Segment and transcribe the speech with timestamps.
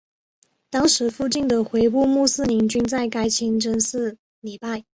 [0.71, 4.83] 当时附近的回部穆斯林均在该清真寺礼拜。